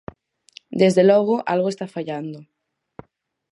Desde 0.81 1.03
logo, 1.09 1.35
algo 1.53 1.67
está 1.69 1.85
fallando. 1.95 2.39